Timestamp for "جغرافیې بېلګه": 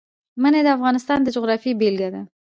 1.35-2.09